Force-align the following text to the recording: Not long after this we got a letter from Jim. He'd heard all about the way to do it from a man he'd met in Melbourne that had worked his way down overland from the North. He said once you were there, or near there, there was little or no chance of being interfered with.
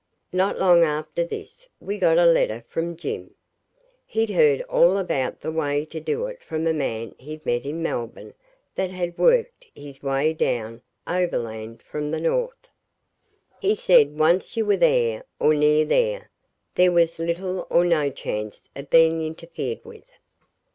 Not 0.33 0.57
long 0.57 0.81
after 0.83 1.23
this 1.23 1.69
we 1.79 1.99
got 1.99 2.17
a 2.17 2.25
letter 2.25 2.65
from 2.67 2.97
Jim. 2.97 3.35
He'd 4.07 4.31
heard 4.31 4.63
all 4.63 4.97
about 4.97 5.41
the 5.41 5.51
way 5.51 5.85
to 5.85 5.99
do 5.99 6.25
it 6.25 6.41
from 6.41 6.65
a 6.65 6.73
man 6.73 7.13
he'd 7.19 7.45
met 7.45 7.67
in 7.67 7.83
Melbourne 7.83 8.33
that 8.73 8.89
had 8.89 9.15
worked 9.19 9.67
his 9.75 10.01
way 10.01 10.33
down 10.33 10.81
overland 11.05 11.83
from 11.83 12.09
the 12.09 12.19
North. 12.19 12.71
He 13.59 13.75
said 13.75 14.17
once 14.17 14.57
you 14.57 14.65
were 14.65 14.75
there, 14.75 15.23
or 15.37 15.53
near 15.53 15.85
there, 15.85 16.31
there 16.73 16.91
was 16.91 17.19
little 17.19 17.67
or 17.69 17.85
no 17.85 18.09
chance 18.09 18.71
of 18.75 18.89
being 18.89 19.21
interfered 19.21 19.85
with. 19.85 20.07